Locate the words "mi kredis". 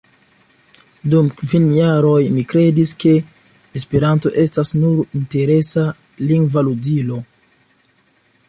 2.37-2.95